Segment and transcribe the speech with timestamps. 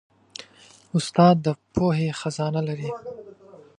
[0.97, 2.89] استاد د پوهې خزانه لري.